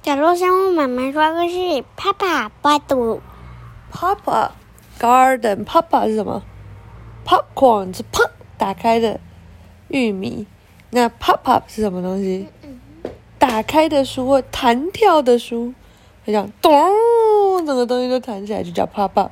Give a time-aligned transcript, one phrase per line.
[0.00, 3.20] 角落生物妈妈说的是，Papa 巴杜
[3.92, 4.50] Papa
[4.98, 6.42] Garden Papa 是什么
[7.26, 9.20] ？Popcorn 是砰打开的
[9.88, 10.46] 玉米。
[10.90, 12.48] 那 Pop Up 是什么东西？
[13.38, 15.74] 打开的书或弹跳的书，
[16.24, 16.72] 就这样咚，
[17.66, 19.30] 整个东西都弹起来，就叫 Pop Up，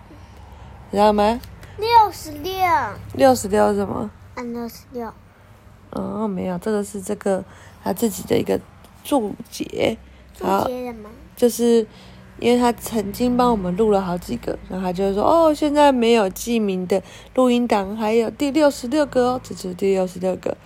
[0.90, 1.40] 知道吗？
[1.78, 2.52] 六十六，
[3.14, 4.10] 六十六是什么？
[4.36, 5.12] 嗯，六十六，
[5.90, 7.44] 哦，没有，这个是这个
[7.82, 8.60] 他自己的一个
[9.02, 9.96] 注解。
[10.34, 10.68] 注好？
[11.36, 11.86] 就是
[12.38, 17.02] 因为他曾经帮我们录了好几个，然后他就会说哦，现在没有记名的
[17.34, 20.56] 录音档，还有第六十六个哦，这是第六十六个。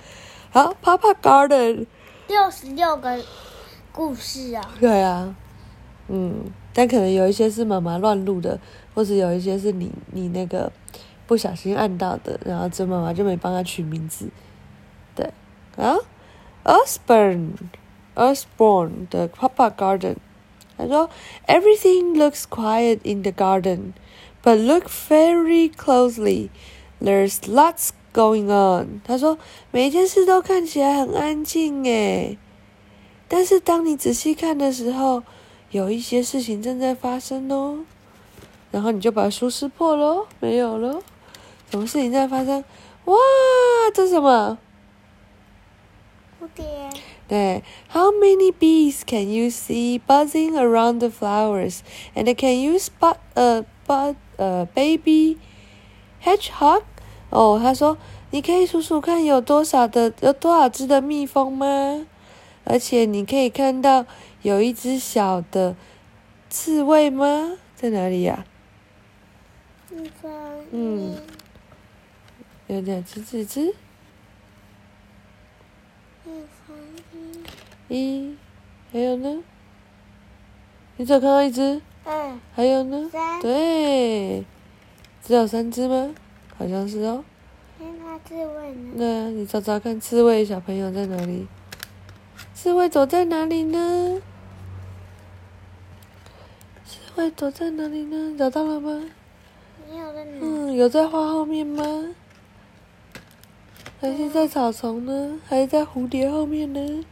[0.50, 1.86] 好，Papa Garden，
[2.28, 3.20] 六十六个
[3.90, 4.62] 故事啊！
[4.78, 5.34] 对啊，
[6.08, 8.60] 嗯，但可能有一些是妈妈乱录的，
[8.94, 10.70] 或者有一些是你你那个
[11.26, 14.28] 不小心按到的，然后这妈妈就没帮他取名字。
[15.16, 15.32] 对，
[15.76, 15.96] 啊
[18.14, 20.16] ，Osborne，Osborne 的 Papa Garden，
[20.76, 21.08] 他说
[21.46, 23.92] ，Everything looks quiet in the garden,
[24.42, 26.50] but look very closely.
[27.00, 29.00] There's lots going on.
[29.04, 29.38] 他说，
[29.70, 32.38] 每件事都看起来很安静诶，
[33.28, 35.22] 但是当你仔细看的时候，
[35.70, 37.84] 有一些事情正在发生哦。
[38.70, 41.00] 然后你就把书撕破喽，没有了，
[41.70, 42.64] 什么事情在发生？
[43.04, 43.16] 哇，
[43.92, 44.58] 这什么？
[46.44, 46.64] 蝴蝶，
[47.26, 51.80] 对，How many bees can you see buzzing around the flowers?
[52.14, 55.38] And can you spot a bud a baby
[56.20, 56.82] hedgehog?
[57.30, 57.96] 哦，他说
[58.30, 62.06] 你可以数数看有多少的有多少只的蜜蜂吗？
[62.64, 64.04] 而且你可以看到
[64.42, 65.76] 有一只小的
[66.50, 67.52] 刺猬吗？
[67.74, 68.44] 在哪里呀、
[70.70, 71.16] 嗯，
[72.66, 73.74] 有两只，几只？
[77.88, 78.36] 一，
[78.92, 79.42] 还有呢？
[80.96, 81.80] 你只有看到一只？
[82.04, 83.08] 二，还有呢？
[83.10, 84.44] 三对，
[85.22, 86.14] 只有三只吗？
[86.56, 87.24] 好像是哦。
[87.78, 88.92] 那它自问呢？
[88.96, 91.46] 那你找找看，刺猬小朋友在哪里？
[92.54, 94.22] 刺猬躲在哪里呢？
[96.86, 98.36] 刺猬躲在哪里呢？
[98.38, 99.10] 找到了吗？
[99.90, 100.38] 没有在哪？
[100.40, 102.14] 嗯，有在花后面吗？
[104.00, 105.40] 还是在草丛呢？
[105.46, 107.04] 还是在蝴蝶后面呢？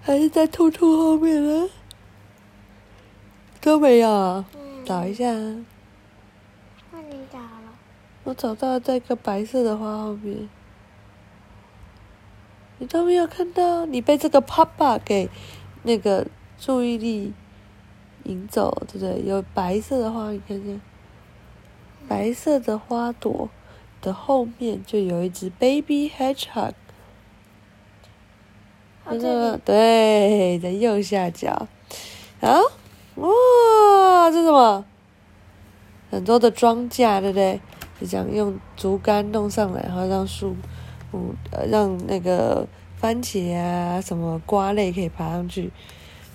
[0.00, 1.68] 还是在兔兔后面呢？
[3.60, 5.64] 都没有啊，嗯，找一下啊。
[6.92, 7.72] 那你找了？
[8.24, 10.48] 我找到了在一个白色的花后面，
[12.78, 15.28] 你都没有看到，你被这个 papa 给
[15.82, 16.26] 那个
[16.58, 17.32] 注意力
[18.24, 19.22] 引走，对不对？
[19.26, 20.80] 有白色的花，你看看，
[22.06, 23.48] 白色的花朵
[24.04, 26.74] 的后面就有一只 baby hedgehog，
[29.04, 29.58] 哦，看到这吗？
[29.64, 31.66] 对，在右下角。
[32.42, 32.60] 啊，
[33.14, 34.84] 哇，这是什么？
[36.10, 37.58] 很多的庄稼，对不对？
[37.98, 40.54] 就这样用竹竿弄上来，然后让树，
[41.12, 42.66] 嗯，呃，让那个
[42.98, 45.72] 番茄啊什么瓜类可以爬上去。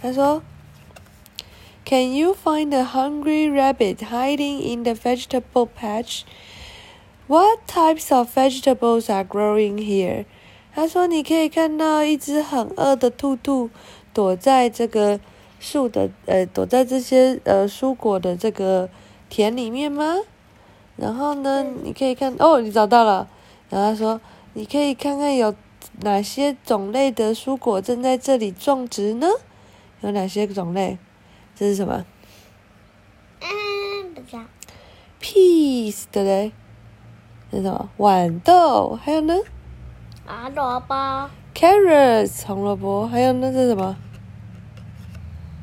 [0.01, 0.41] 他说
[1.85, 6.21] ，Can you find a hungry rabbit hiding in the vegetable patch?
[7.29, 10.25] What types of vegetables are growing here?
[10.73, 13.69] 他说：“你可以看到一只很饿的兔兔
[14.15, 15.19] 躲在这个
[15.59, 18.89] 树的呃，躲在这些呃蔬果的这个
[19.29, 20.15] 田里面吗？
[20.95, 23.29] 然后呢，嗯你可以看哦，你找到了。
[23.69, 24.19] 然后他说，
[24.55, 25.53] 你可以看看有
[26.01, 29.27] 哪些种类的蔬果正在这里种植呢？
[30.01, 30.97] 有哪些种类？
[31.55, 32.03] 这是什么
[33.41, 34.45] 嗯，不知道。
[35.21, 36.51] ？peas，对不对？
[37.51, 37.89] 这是什么？
[37.97, 38.99] 豌豆。
[39.01, 39.35] 还有呢
[40.25, 43.07] 啊，萝卜，？carrots，红萝卜。
[43.07, 43.51] 还有那？
[43.51, 43.95] 是什么？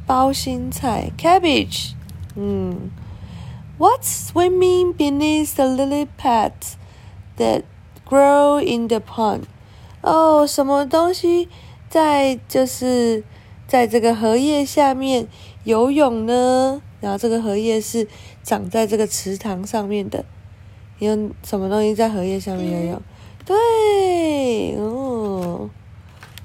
[0.07, 1.93] 包心菜，cabbage。
[2.35, 2.91] 嗯
[3.79, 6.75] ，What's swimming beneath the lily pads
[7.37, 7.63] that
[8.09, 9.43] grow in the pond？
[10.03, 11.49] 哦，什么东西
[11.89, 13.25] 在就是
[13.67, 15.27] 在这个荷叶下面
[15.65, 16.83] 游泳呢？
[17.01, 18.07] 然后这个荷叶是
[18.43, 20.25] 长在这个池塘上面的。
[20.99, 23.03] 有什么东西在荷叶下面游泳？
[23.45, 25.69] 对，哦，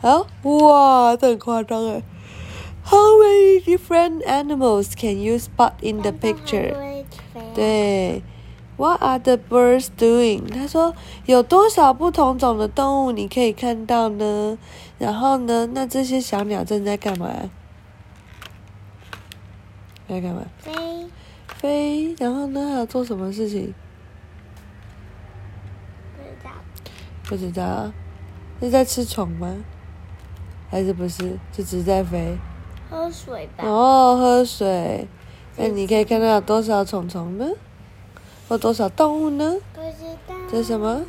[0.01, 2.03] 好，哇，这很夸张哎。
[2.83, 6.75] How many different animals can you spot in the picture？
[7.53, 8.21] 对
[8.75, 10.48] ，What are the birds doing？
[10.51, 10.94] 他说
[11.25, 14.57] 有多少不同种的动物你可以看到呢？
[14.98, 17.30] 然后呢，那这些小鸟正在干嘛？
[20.07, 20.44] 在干嘛？
[20.59, 20.74] 飞，
[21.56, 22.15] 飞。
[22.19, 23.74] 然后呢，还有做什么事情？
[27.24, 27.52] 不知道。
[27.52, 27.92] 不知道，
[28.62, 29.56] 是在吃虫吗？
[30.70, 31.38] 还是不是？
[31.52, 32.38] 就只是在飞？
[32.90, 33.64] 喝水吧。
[33.66, 35.08] 哦，喝水。
[35.58, 37.46] 那你可以看到有多少虫虫呢？
[38.48, 39.56] 或多少动物呢？
[39.74, 40.36] 不知道。
[40.50, 41.02] 这是什么？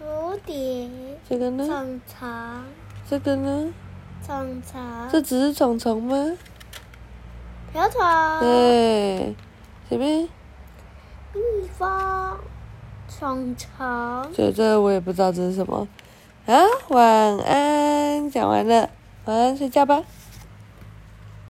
[0.00, 0.88] 蝴蝶。
[1.28, 1.66] 这个呢？
[1.66, 2.64] 虫虫。
[3.08, 3.72] 这个呢？
[4.26, 4.80] 虫虫。
[5.10, 6.36] 这只是虫虫吗？
[7.72, 8.00] 瓢虫。
[8.40, 9.34] 对，
[9.88, 10.28] 前面。
[11.32, 11.40] 蜜
[11.78, 11.88] 蜂。
[13.08, 14.26] 虫虫。
[14.34, 15.86] 这，这我也不知道这是什么。
[16.46, 16.54] 啊，
[16.88, 18.90] 晚安，讲完了，
[19.26, 20.02] 晚安，睡觉吧。